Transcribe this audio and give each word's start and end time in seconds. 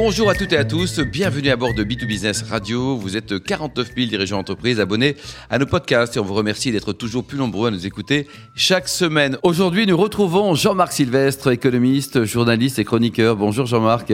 Bonjour 0.00 0.30
à 0.30 0.34
toutes 0.36 0.52
et 0.52 0.56
à 0.56 0.64
tous, 0.64 1.00
bienvenue 1.00 1.50
à 1.50 1.56
bord 1.56 1.74
de 1.74 1.82
B2Business 1.82 2.48
Radio. 2.48 2.94
Vous 2.94 3.16
êtes 3.16 3.42
49 3.42 3.94
000 3.96 4.06
dirigeants 4.06 4.36
d'entreprise 4.36 4.78
abonnés 4.78 5.16
à 5.50 5.58
nos 5.58 5.66
podcasts 5.66 6.16
et 6.16 6.20
on 6.20 6.24
vous 6.24 6.34
remercie 6.34 6.70
d'être 6.70 6.92
toujours 6.92 7.24
plus 7.24 7.36
nombreux 7.36 7.66
à 7.66 7.70
nous 7.72 7.84
écouter 7.84 8.28
chaque 8.54 8.86
semaine. 8.86 9.38
Aujourd'hui, 9.42 9.88
nous 9.88 9.96
retrouvons 9.96 10.54
Jean-Marc 10.54 10.92
Sylvestre, 10.92 11.50
économiste, 11.50 12.24
journaliste 12.24 12.78
et 12.78 12.84
chroniqueur. 12.84 13.34
Bonjour 13.34 13.66
Jean-Marc. 13.66 14.12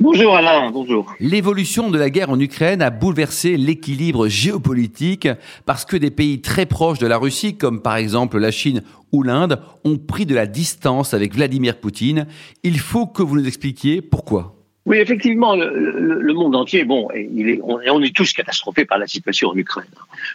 Bonjour 0.00 0.34
Alain, 0.34 0.70
bonjour. 0.70 1.12
L'évolution 1.20 1.90
de 1.90 1.98
la 1.98 2.08
guerre 2.08 2.30
en 2.30 2.40
Ukraine 2.40 2.80
a 2.80 2.88
bouleversé 2.88 3.58
l'équilibre 3.58 4.26
géopolitique 4.26 5.28
parce 5.66 5.84
que 5.84 5.98
des 5.98 6.10
pays 6.10 6.40
très 6.40 6.64
proches 6.64 6.98
de 6.98 7.06
la 7.06 7.18
Russie, 7.18 7.58
comme 7.58 7.82
par 7.82 7.96
exemple 7.96 8.38
la 8.38 8.50
Chine 8.50 8.82
ou 9.12 9.22
l'Inde, 9.22 9.60
ont 9.84 9.98
pris 9.98 10.24
de 10.24 10.34
la 10.34 10.46
distance 10.46 11.12
avec 11.12 11.34
Vladimir 11.34 11.78
Poutine. 11.78 12.26
Il 12.62 12.78
faut 12.78 13.06
que 13.06 13.22
vous 13.22 13.36
nous 13.36 13.46
expliquiez 13.46 14.00
pourquoi. 14.00 14.56
Oui, 14.90 14.96
effectivement, 14.96 15.54
le, 15.54 16.32
monde 16.32 16.56
entier, 16.56 16.82
bon, 16.82 17.06
il 17.14 17.60
on, 17.62 18.02
est 18.02 18.12
tous 18.12 18.32
catastrophés 18.32 18.84
par 18.84 18.98
la 18.98 19.06
situation 19.06 19.50
en 19.50 19.56
Ukraine, 19.56 19.86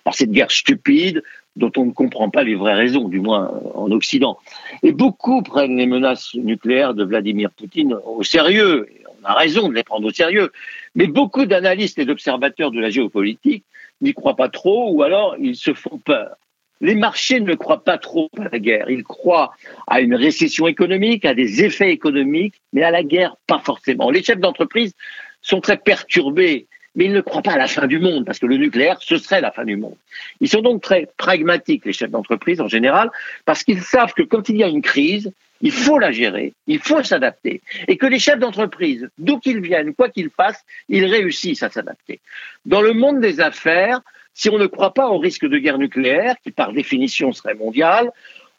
par 0.05 0.15
cette 0.15 0.31
guerre 0.31 0.49
stupide 0.49 1.23
dont 1.57 1.73
on 1.75 1.87
ne 1.87 1.91
comprend 1.91 2.29
pas 2.29 2.43
les 2.43 2.55
vraies 2.55 2.73
raisons, 2.73 3.09
du 3.09 3.19
moins 3.19 3.51
en 3.73 3.91
Occident. 3.91 4.39
Et 4.81 4.93
beaucoup 4.93 5.41
prennent 5.41 5.75
les 5.75 5.87
menaces 5.87 6.35
nucléaires 6.35 6.93
de 6.93 7.03
Vladimir 7.03 7.51
Poutine 7.51 7.97
au 8.05 8.23
sérieux. 8.23 8.87
on 9.21 9.25
a 9.25 9.33
raison 9.33 9.67
de 9.67 9.73
les 9.73 9.83
prendre 9.83 10.07
au 10.07 10.11
sérieux. 10.11 10.53
Mais 10.95 11.07
beaucoup 11.07 11.45
d'analystes 11.45 11.99
et 11.99 12.05
d'observateurs 12.05 12.71
de 12.71 12.79
la 12.79 12.89
géopolitique 12.89 13.65
n'y 13.99 14.13
croient 14.13 14.37
pas 14.37 14.47
trop, 14.47 14.89
ou 14.89 15.03
alors 15.03 15.35
ils 15.37 15.57
se 15.57 15.73
font 15.73 15.97
peur 15.97 16.37
les 16.81 16.95
marchés 16.95 17.39
ne 17.39 17.55
croient 17.55 17.83
pas 17.83 17.97
trop 17.97 18.29
à 18.37 18.49
la 18.51 18.59
guerre. 18.59 18.89
Ils 18.89 19.03
croient 19.03 19.53
à 19.87 20.01
une 20.01 20.15
récession 20.15 20.67
économique, 20.67 21.25
à 21.25 21.33
des 21.33 21.63
effets 21.63 21.91
économiques, 21.91 22.61
mais 22.73 22.83
à 22.83 22.91
la 22.91 23.03
guerre, 23.03 23.35
pas 23.47 23.59
forcément. 23.59 24.09
Les 24.09 24.23
chefs 24.23 24.39
d'entreprise 24.39 24.93
sont 25.41 25.61
très 25.61 25.77
perturbés, 25.77 26.67
mais 26.95 27.05
ils 27.05 27.13
ne 27.13 27.21
croient 27.21 27.41
pas 27.41 27.53
à 27.53 27.57
la 27.57 27.67
fin 27.67 27.87
du 27.87 27.99
monde, 27.99 28.25
parce 28.25 28.39
que 28.39 28.45
le 28.45 28.57
nucléaire, 28.57 28.97
ce 29.01 29.17
serait 29.17 29.41
la 29.41 29.51
fin 29.51 29.65
du 29.65 29.77
monde. 29.77 29.95
Ils 30.41 30.49
sont 30.49 30.61
donc 30.61 30.81
très 30.81 31.07
pragmatiques, 31.17 31.85
les 31.85 31.93
chefs 31.93 32.11
d'entreprise 32.11 32.61
en 32.61 32.67
général, 32.67 33.11
parce 33.45 33.63
qu'ils 33.63 33.81
savent 33.81 34.13
que 34.13 34.23
quand 34.23 34.49
il 34.49 34.57
y 34.57 34.63
a 34.63 34.67
une 34.67 34.81
crise, 34.81 35.31
il 35.61 35.71
faut 35.71 35.99
la 35.99 36.11
gérer, 36.11 36.53
il 36.67 36.79
faut 36.79 37.01
s'adapter, 37.03 37.61
et 37.87 37.97
que 37.97 38.05
les 38.05 38.19
chefs 38.19 38.39
d'entreprise, 38.39 39.09
d'où 39.17 39.39
qu'ils 39.39 39.61
viennent, 39.61 39.93
quoi 39.93 40.09
qu'ils 40.09 40.29
fassent, 40.29 40.63
ils 40.89 41.05
réussissent 41.05 41.63
à 41.63 41.69
s'adapter. 41.69 42.19
Dans 42.65 42.81
le 42.81 42.93
monde 42.93 43.21
des 43.21 43.39
affaires, 43.39 44.01
si 44.35 44.49
on 44.49 44.59
ne 44.59 44.67
croit 44.67 44.93
pas 44.93 45.07
au 45.07 45.17
risque 45.17 45.47
de 45.47 45.57
guerre 45.57 45.79
nucléaire, 45.79 46.35
qui 46.43 46.51
par 46.51 46.73
définition 46.73 47.31
serait 47.31 47.55
mondial, 47.55 48.11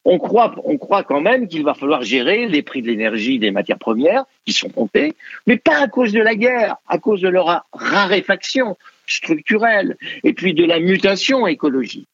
on 0.04 0.18
croit, 0.18 0.54
on 0.64 0.78
croit 0.78 1.02
quand 1.02 1.20
même 1.20 1.48
qu'il 1.48 1.64
va 1.64 1.74
falloir 1.74 2.02
gérer 2.02 2.46
les 2.46 2.62
prix 2.62 2.80
de 2.80 2.86
l'énergie, 2.86 3.38
des 3.38 3.50
matières 3.50 3.78
premières, 3.78 4.24
qui 4.44 4.52
sont 4.52 4.70
montés, 4.74 5.14
mais 5.46 5.58
pas 5.58 5.82
à 5.82 5.88
cause 5.88 6.12
de 6.12 6.20
la 6.20 6.34
guerre, 6.34 6.76
à 6.88 6.98
cause 6.98 7.20
de 7.20 7.28
leur 7.28 7.66
raréfaction 7.72 8.76
structurelle, 9.06 9.96
et 10.24 10.32
puis 10.32 10.54
de 10.54 10.64
la 10.64 10.80
mutation 10.80 11.46
écologique. 11.46 12.08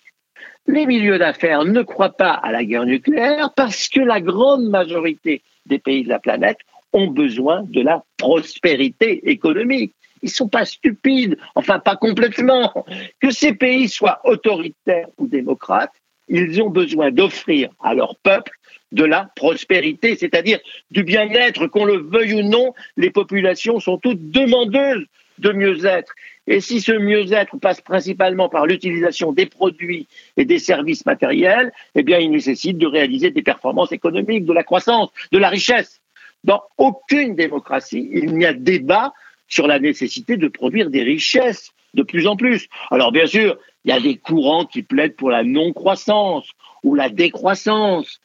Les 0.67 0.87
milieux 0.87 1.19
d'affaires 1.19 1.65
ne 1.65 1.83
croient 1.83 2.17
pas 2.17 2.33
à 2.33 2.51
la 2.51 2.65
guerre 2.65 2.87
nucléaire 2.87 3.51
parce 3.55 3.89
que 3.89 4.01
la 4.01 4.21
grande 4.21 4.69
majorité 4.69 5.43
des 5.67 5.79
pays 5.79 6.05
de 6.05 6.09
la 6.09 6.19
planète 6.19 6.59
ont 6.93 7.09
besoin 7.09 7.63
de 7.63 7.81
la 7.81 8.05
prospérité 8.17 9.31
économique. 9.31 9.95
Ils 10.23 10.31
sont 10.31 10.48
pas 10.48 10.65
stupides, 10.65 11.37
enfin 11.55 11.78
pas 11.78 11.97
complètement. 11.97 12.73
Que 13.20 13.31
ces 13.31 13.55
pays 13.55 13.89
soient 13.89 14.20
autoritaires 14.25 15.09
ou 15.19 15.27
démocrates, 15.27 15.92
ils 16.28 16.62
ont 16.62 16.70
besoin 16.70 17.11
d'offrir 17.11 17.70
à 17.83 17.95
leur 17.95 18.17
peuple 18.17 18.53
de 18.93 19.05
la 19.05 19.31
prospérité, 19.37 20.17
c'est-à-dire 20.17 20.59
du 20.91 21.03
bien-être, 21.03 21.67
qu'on 21.67 21.84
le 21.84 21.97
veuille 21.97 22.34
ou 22.34 22.43
non, 22.43 22.75
les 22.97 23.11
populations 23.11 23.81
sont 23.81 23.98
toutes 23.98 24.31
demandeuses 24.31 25.06
de 25.38 25.53
mieux-être. 25.53 26.12
Et 26.47 26.60
si 26.60 26.81
ce 26.81 26.93
mieux-être 26.93 27.56
passe 27.59 27.81
principalement 27.81 28.49
par 28.49 28.66
l'utilisation 28.66 29.33
des 29.33 29.47
produits 29.47 30.09
et 30.37 30.44
des 30.44 30.59
services 30.59 31.06
matériels, 31.06 31.72
eh 31.94 32.03
bien, 32.03 32.19
il 32.19 32.31
nécessite 32.31 32.78
de 32.78 32.87
réaliser 32.87 33.31
des 33.31 33.43
performances 33.43 33.93
économiques, 33.93 34.44
de 34.44 34.53
la 34.53 34.62
croissance, 34.62 35.10
de 35.31 35.39
la 35.39 35.49
richesse. 35.49 36.00
Dans 36.44 36.62
aucune 36.77 37.34
démocratie, 37.34 38.10
il 38.12 38.34
n'y 38.34 38.44
a 38.44 38.53
débat 38.53 39.12
sur 39.53 39.67
la 39.67 39.79
nécessité 39.79 40.39
de 40.39 40.49
produire 40.49 40.89
des 40.89 41.03
richesses 41.03 41.73
de 41.93 42.03
plus 42.03 42.27
en 42.27 42.37
plus. 42.37 42.69
Alors 42.91 43.13
bien 43.13 43.27
sûr, 43.27 43.59
il 43.85 43.91
y 43.91 43.95
a 43.95 44.01
des 44.01 44.17
courants 44.17 44.65
qui 44.65 44.83
plaident 44.83 45.15
pour 45.15 45.31
la 45.31 45.45
non-croissance 45.45 46.49
ou 46.83 46.95
la 46.95 47.11
décroissance. 47.11 48.19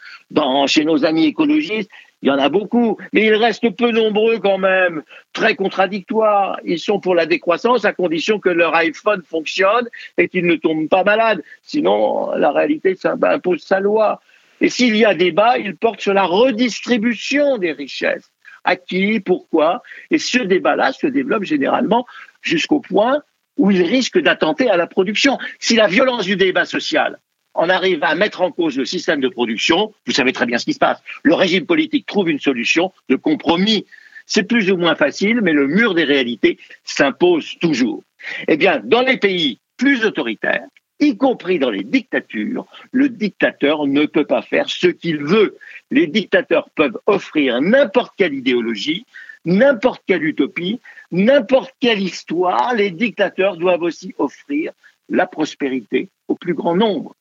Chez 0.68 0.86
nos 0.86 1.04
amis 1.04 1.26
écologistes, 1.26 1.92
il 2.22 2.30
y 2.30 2.32
en 2.32 2.40
a 2.40 2.48
beaucoup, 2.48 2.98
mais 3.12 3.26
ils 3.26 3.36
restent 3.36 3.76
peu 3.76 3.92
nombreux 3.92 4.40
quand 4.40 4.58
même, 4.58 5.04
très 5.34 5.56
contradictoires. 5.56 6.62
Ils 6.64 6.80
sont 6.80 7.02
pour 7.02 7.14
la 7.14 7.26
décroissance 7.26 7.84
à 7.84 7.92
condition 7.92 8.40
que 8.40 8.50
leur 8.50 8.74
iPhone 8.76 9.22
fonctionne 9.22 9.90
et 10.18 10.30
qu'ils 10.30 10.46
ne 10.46 10.56
tombent 10.56 10.88
pas 10.88 11.04
malades. 11.04 11.44
Sinon, 11.62 12.32
la 12.38 12.54
réalité 12.54 12.96
impose 13.04 13.64
sa 13.64 13.82
loi. 13.82 14.22
Et 14.62 14.70
s'il 14.70 14.96
y 14.96 15.04
a 15.04 15.14
débat, 15.14 15.58
il 15.58 15.76
porte 15.76 16.00
sur 16.00 16.14
la 16.14 16.24
redistribution 16.24 17.58
des 17.58 17.74
richesses 17.74 18.32
à 18.67 18.75
qui, 18.75 19.19
pourquoi. 19.22 19.81
Et 20.11 20.19
ce 20.19 20.39
débat-là 20.39 20.91
se 20.91 21.07
développe 21.07 21.44
généralement 21.44 22.05
jusqu'au 22.41 22.81
point 22.81 23.23
où 23.57 23.72
il 23.72 23.81
risque 23.81 24.19
d'attenter 24.19 24.69
à 24.69 24.78
la 24.78 24.85
production. 24.85 25.39
Si 25.57 25.75
la 25.75 25.88
violence 25.88 26.25
du 26.25 26.35
débat 26.35 26.66
social 26.66 27.17
en 27.55 27.69
arrive 27.69 28.03
à 28.03 28.13
mettre 28.13 28.41
en 28.41 28.51
cause 28.51 28.78
le 28.78 28.85
système 28.85 29.22
de 29.22 29.29
production, 29.29 29.94
vous 30.05 30.11
savez 30.11 30.33
très 30.33 30.45
bien 30.45 30.59
ce 30.59 30.66
qui 30.66 30.73
se 30.73 30.79
passe. 30.79 31.01
Le 31.23 31.33
régime 31.33 31.66
politique 31.66 32.05
trouve 32.05 32.29
une 32.29 32.39
solution 32.39 32.91
de 33.09 33.16
compromis. 33.16 33.85
C'est 34.28 34.44
plus 34.44 34.69
ou 34.69 34.78
moins 34.78 34.95
facile, 34.95 35.39
mais 35.41 35.53
le 35.53 35.67
mur 35.67 35.95
des 35.95 36.03
réalités 36.03 36.59
s'impose 36.84 37.57
toujours. 37.59 38.03
Eh 38.49 38.57
bien, 38.57 38.81
dans 38.84 39.01
les 39.01 39.17
pays 39.17 39.59
plus 39.78 40.03
autoritaires, 40.03 40.67
y 41.00 41.18
compris 41.18 41.59
dans 41.59 41.69
les 41.69 41.84
dictatures, 41.84 42.66
le 42.91 43.09
dictateur 43.09 43.85
ne 43.88 44.06
peut 44.06 44.25
pas 44.25 44.41
faire 44.41 44.69
ce 44.69 44.88
qu'il 44.88 45.24
veut. 45.24 45.58
Les 45.91 46.08
dictateurs 46.08 46.69
peuvent 46.72 47.00
offrir 47.06 47.62
n'importe 47.62 48.13
quelle 48.18 48.34
idéologie, 48.34 49.06
n'importe 49.46 50.03
quelle 50.08 50.24
utopie, 50.24 50.80
n'importe 51.12 51.74
quelle 51.80 52.02
histoire. 52.02 52.74
Les 52.74 52.91
dictateurs 52.91 53.58
doivent 53.58 53.84
aussi 53.84 54.13
offrir 54.18 54.72
la 55.09 55.28
prospérité 55.28 56.09
au 56.28 56.35
plus 56.35 56.53
grand 56.53 56.75
nombre. 56.75 57.16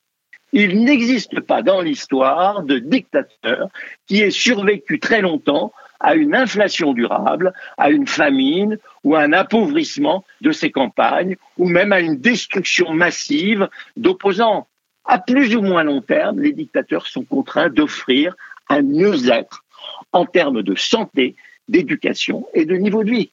Il 0.53 0.83
n'existe 0.83 1.41
pas 1.41 1.61
dans 1.61 1.81
l'histoire 1.81 2.63
de 2.63 2.79
dictateur 2.79 3.69
qui 4.07 4.21
ait 4.21 4.31
survécu 4.31 4.99
très 4.99 5.21
longtemps 5.21 5.73
à 5.99 6.15
une 6.15 6.35
inflation 6.35 6.93
durable, 6.93 7.53
à 7.77 7.89
une 7.89 8.07
famine 8.07 8.77
ou 9.07 9.15
à 9.15 9.21
un 9.21 9.31
appauvrissement 9.31 10.25
de 10.41 10.51
ses 10.51 10.69
campagnes, 10.69 11.37
ou 11.57 11.69
même 11.69 11.93
à 11.93 12.01
une 12.01 12.17
destruction 12.17 12.93
massive 12.93 13.69
d'opposants. 13.95 14.67
À 15.05 15.17
plus 15.17 15.55
ou 15.55 15.61
moins 15.61 15.83
long 15.83 16.01
terme, 16.01 16.41
les 16.41 16.51
dictateurs 16.51 17.07
sont 17.07 17.23
contraints 17.23 17.69
d'offrir 17.69 18.35
un 18.67 18.81
mieux-être 18.81 19.63
en 20.11 20.25
termes 20.25 20.61
de 20.61 20.75
santé, 20.75 21.35
d'éducation 21.69 22.47
et 22.53 22.65
de 22.65 22.75
niveau 22.75 23.05
de 23.05 23.11
vie. 23.11 23.31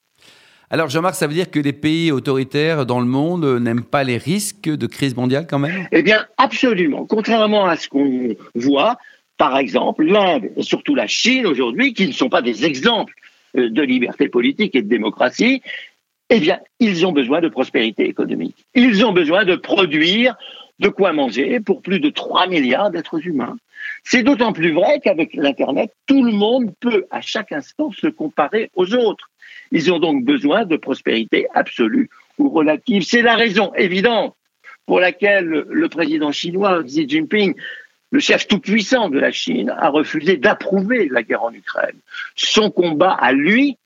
Alors 0.71 0.89
Jean-Marc, 0.91 1.17
ça 1.17 1.27
veut 1.27 1.35
dire 1.35 1.51
que 1.51 1.59
les 1.59 1.73
pays 1.73 2.13
autoritaires 2.13 2.87
dans 2.87 3.01
le 3.01 3.07
monde 3.07 3.45
n'aiment 3.61 3.83
pas 3.83 4.05
les 4.05 4.17
risques 4.17 4.71
de 4.71 4.87
crise 4.87 5.17
mondiale 5.17 5.49
quand 5.51 5.59
même? 5.59 5.89
Eh 5.91 6.03
bien 6.03 6.25
absolument. 6.37 7.05
Contrairement 7.05 7.67
à 7.67 7.77
ce 7.77 7.89
qu'on 7.89 8.37
voit, 8.55 8.97
par 9.39 9.59
exemple, 9.59 10.05
l'Inde 10.05 10.51
et 10.57 10.63
surtout 10.63 10.95
la 10.95 11.09
Chine 11.09 11.47
aujourd'hui, 11.47 11.95
qui 11.95 12.07
ne 12.07 12.13
sont 12.13 12.29
pas 12.29 12.43
des 12.43 12.65
exemples 12.65 13.15
de 13.55 13.83
liberté 13.83 14.29
politique 14.29 14.75
et 14.75 14.83
de 14.83 14.89
démocratie, 14.89 15.63
eh 16.31 16.41
bien, 16.41 16.59
ils 16.81 17.07
ont 17.07 17.13
besoin 17.13 17.41
de 17.41 17.49
prospérité 17.49 18.09
économique. 18.09 18.65
Ils 18.75 19.05
ont 19.05 19.13
besoin 19.13 19.45
de 19.45 19.57
produire 19.57 20.37
de 20.81 20.89
quoi 20.89 21.13
manger 21.13 21.61
pour 21.61 21.83
plus 21.83 22.01
de 22.01 22.11
3 22.11 22.49
milliards 22.49 22.91
d'êtres 22.91 23.27
humains. 23.27 23.57
C'est 24.03 24.23
d'autant 24.23 24.53
plus 24.53 24.73
vrai 24.73 25.01
qu'avec 25.03 25.35
l'Internet, 25.35 25.93
tout 26.07 26.25
le 26.25 26.33
monde 26.33 26.73
peut 26.81 27.05
à 27.11 27.21
chaque 27.21 27.53
instant 27.53 27.93
se 27.93 28.07
comparer 28.07 28.71
aux 28.75 28.95
autres. 28.95 29.31
Ils 29.71 29.93
ont 29.93 29.99
donc 29.99 30.25
besoin 30.25 30.65
de 30.65 30.77
prospérité 30.77 31.47
absolue 31.55 32.09
ou 32.39 32.49
relative. 32.49 33.03
C'est 33.03 33.23
la 33.23 33.37
raison 33.37 33.73
évidente 33.75 34.35
pour 34.87 35.01
laquelle 35.01 35.65
le 35.69 35.89
président 35.89 36.33
chinois 36.33 36.83
Xi 36.83 37.09
Jinping 37.09 37.55
le 38.15 38.21
chef 38.21 38.47
tout-puissant 38.47 39.09
de 39.09 39.19
la 39.19 39.33
Chine 39.33 39.75
a 39.77 39.89
refusé 39.89 40.37
d'approuver 40.37 41.09
la 41.09 41.25
guerre 41.25 41.43
en 41.43 41.53
Ukraine. 41.53 41.99
Son 42.37 42.71
combat 42.71 43.11
à 43.11 43.33
lui, 43.33 43.77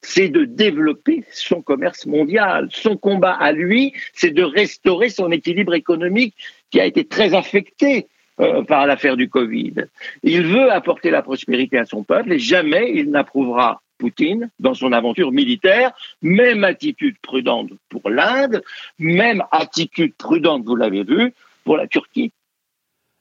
c'est 0.00 0.30
de 0.30 0.46
développer 0.46 1.24
son 1.30 1.60
commerce 1.60 2.06
mondial. 2.06 2.68
Son 2.70 2.96
combat 2.96 3.34
à 3.34 3.52
lui, 3.52 3.92
c'est 4.14 4.30
de 4.30 4.42
restaurer 4.42 5.10
son 5.10 5.30
équilibre 5.30 5.74
économique 5.74 6.34
qui 6.70 6.80
a 6.80 6.86
été 6.86 7.04
très 7.04 7.34
affecté 7.34 8.06
euh, 8.40 8.62
par 8.62 8.86
l'affaire 8.86 9.18
du 9.18 9.28
Covid. 9.28 9.74
Il 10.22 10.46
veut 10.46 10.72
apporter 10.72 11.10
la 11.10 11.20
prospérité 11.20 11.76
à 11.76 11.84
son 11.84 12.02
peuple 12.02 12.32
et 12.32 12.38
jamais 12.38 12.92
il 12.94 13.10
n'approuvera 13.10 13.82
Poutine 13.98 14.50
dans 14.58 14.72
son 14.72 14.90
aventure 14.92 15.32
militaire. 15.32 15.92
Même 16.22 16.64
attitude 16.64 17.18
prudente 17.20 17.72
pour 17.90 18.08
l'Inde, 18.08 18.62
même 18.98 19.44
attitude 19.52 20.14
prudente, 20.14 20.64
vous 20.64 20.76
l'avez 20.76 21.04
vu, 21.04 21.34
pour 21.64 21.76
la 21.76 21.86
Turquie. 21.86 22.32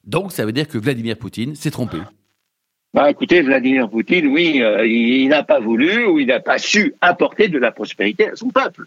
Donc 0.06 0.32
ça 0.32 0.46
veut 0.46 0.52
dire 0.52 0.68
que 0.68 0.78
Vladimir 0.78 1.18
Poutine 1.18 1.56
s'est 1.56 1.72
trompé. 1.72 1.98
Bah, 2.94 3.10
écoutez, 3.10 3.42
Vladimir 3.42 3.90
Poutine, 3.90 4.28
oui, 4.28 4.62
euh, 4.62 4.88
il, 4.88 5.28
n'a 5.28 5.44
pas 5.44 5.60
voulu 5.60 6.06
ou 6.06 6.20
il 6.20 6.28
n'a 6.28 6.40
pas 6.40 6.58
su 6.58 6.94
apporter 7.02 7.50
de 7.50 7.58
la 7.58 7.72
prospérité 7.72 8.30
à 8.30 8.36
son 8.36 8.50
peuple. 8.50 8.86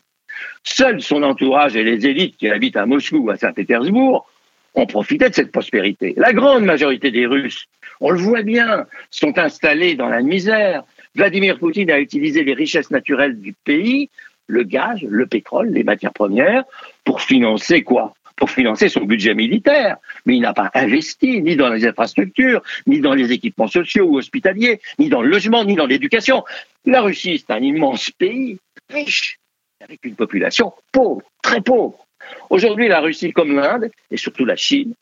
Seul 0.63 1.03
son 1.03 1.23
entourage 1.23 1.77
et 1.77 1.85
les 1.85 2.07
élites 2.07 2.37
qui 2.37 2.49
habitent 2.49 2.77
à 2.77 2.87
Moscou 2.87 3.19
ou 3.19 3.31
à 3.31 3.37
Saint-Pétersbourg 3.37 4.27
ont 4.75 4.87
profité 4.87 5.29
de 5.29 5.35
cette 5.35 5.53
prospérité. 5.53 6.15
La 6.17 6.33
grande 6.33 6.65
majorité 6.65 7.11
des 7.11 7.27
Russes, 7.27 7.67
on 8.01 8.11
le 8.11 8.19
voit 8.19 8.43
bien, 8.43 8.87
sont 9.11 9.39
installés 9.39 9.95
dans 9.95 10.09
la 10.09 10.23
misère. 10.23 10.85
Vladimir 11.15 11.59
Poutine 11.59 11.91
a 11.91 11.99
utilisé 11.99 12.45
les 12.45 12.55
richesses 12.55 12.91
naturelles 12.91 13.39
du 13.39 13.53
pays, 13.53 14.09
le 14.47 14.63
gaz, 14.63 15.03
le 15.03 15.27
pétrole, 15.27 15.69
les 15.69 15.85
matières 15.85 16.13
premières, 16.13 16.65
pour 17.05 17.21
financer 17.21 17.83
quoi? 17.83 18.15
Pour 18.39 18.51
financer 18.51 18.89
son 18.89 19.03
budget 19.03 19.35
militaire. 19.35 19.97
Mais 20.25 20.37
il 20.37 20.41
n'a 20.41 20.55
pas 20.55 20.71
investi 20.75 21.43
ni 21.43 21.57
dans 21.57 21.69
les 21.69 21.87
infrastructures, 21.87 22.63
ni 22.87 23.01
dans 23.01 23.15
les 23.15 23.33
équipements 23.33 23.69
sociaux 23.69 24.07
ou 24.07 24.19
hospitaliers, 24.19 24.81
ni 24.99 25.09
dans 25.09 25.23
le 25.23 25.29
logement, 25.29 25.65
ni 25.65 25.75
dans 25.75 25.87
l'éducation. 25.87 26.45
La 26.87 27.03
Russie, 27.03 27.45
c'est 27.45 27.53
un 27.53 27.63
immense 27.63 28.11
pays 28.11 28.59
riche, 28.91 29.39
avec 29.81 30.01
une 30.05 30.15
population 30.15 30.73
pauvre, 30.93 31.23
très 31.43 31.61
pauvre. 31.61 32.07
Aujourd'hui, 32.49 32.89
la 32.89 33.01
Russie 33.01 33.33
comme 33.33 33.55
l'Inde, 33.55 33.91
et 34.11 34.17
surtout 34.17 34.45
la 34.45 34.57
Chine, 34.57 34.95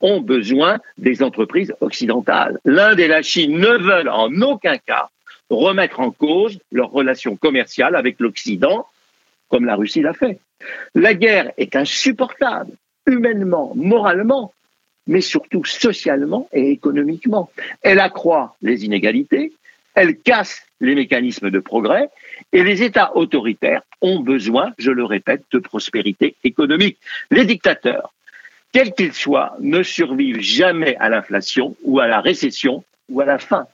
ont 0.00 0.20
besoin 0.20 0.78
des 0.98 1.22
entreprises 1.22 1.74
occidentales. 1.80 2.58
L'Inde 2.64 3.00
et 3.00 3.08
la 3.08 3.22
Chine 3.22 3.58
ne 3.58 3.78
veulent 3.78 4.08
en 4.08 4.32
aucun 4.42 4.76
cas 4.78 5.08
remettre 5.48 6.00
en 6.00 6.10
cause 6.10 6.58
leurs 6.70 6.90
relations 6.90 7.36
commerciales 7.36 7.94
avec 7.94 8.20
l'Occident, 8.20 8.86
comme 9.48 9.64
la 9.64 9.76
Russie 9.76 10.02
l'a 10.02 10.14
fait. 10.14 10.38
La 10.94 11.14
guerre 11.14 11.52
est 11.58 11.76
insupportable, 11.76 12.72
humainement, 13.06 13.72
moralement, 13.74 14.52
mais 15.06 15.20
surtout 15.20 15.64
socialement 15.64 16.48
et 16.52 16.70
économiquement. 16.70 17.50
Elle 17.82 18.00
accroît 18.00 18.56
les 18.62 18.84
inégalités, 18.84 19.52
elle 19.94 20.16
casse 20.16 20.62
les 20.80 20.94
mécanismes 20.94 21.50
de 21.50 21.58
progrès, 21.58 22.08
et 22.52 22.62
les 22.64 22.82
États 22.82 23.16
autoritaires 23.16 23.82
ont 24.00 24.20
besoin, 24.20 24.72
je 24.78 24.90
le 24.90 25.04
répète, 25.04 25.42
de 25.52 25.58
prospérité 25.58 26.34
économique. 26.44 26.98
Les 27.30 27.44
dictateurs, 27.44 28.12
quels 28.72 28.92
qu'ils 28.92 29.12
soient, 29.12 29.54
ne 29.60 29.82
survivent 29.82 30.40
jamais 30.40 30.96
à 30.96 31.08
l'inflation 31.08 31.76
ou 31.84 32.00
à 32.00 32.06
la 32.06 32.20
récession 32.20 32.84
ou 33.08 33.20
à 33.20 33.26
la 33.26 33.38
faim. 33.38 33.66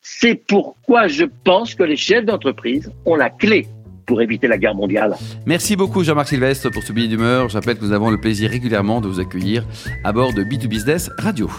C'est 0.00 0.34
pourquoi 0.34 1.08
je 1.08 1.24
pense 1.24 1.74
que 1.74 1.82
les 1.82 1.96
chefs 1.96 2.24
d'entreprise 2.24 2.92
ont 3.04 3.16
la 3.16 3.30
clé 3.30 3.66
pour 4.06 4.22
éviter 4.22 4.48
la 4.48 4.58
guerre 4.58 4.74
mondiale. 4.74 5.16
Merci 5.46 5.76
beaucoup 5.76 6.04
Jean-Marc 6.04 6.28
Sylvestre 6.28 6.70
pour 6.70 6.82
ce 6.82 6.92
billet 6.92 7.08
d'humeur. 7.08 7.48
Je 7.48 7.54
rappelle 7.54 7.76
que 7.76 7.84
nous 7.84 7.92
avons 7.92 8.10
le 8.10 8.20
plaisir 8.20 8.50
régulièrement 8.50 9.00
de 9.00 9.08
vous 9.08 9.20
accueillir 9.20 9.64
à 10.04 10.12
bord 10.12 10.32
de 10.32 10.42
B2Business 10.42 11.10
Radio. 11.18 11.50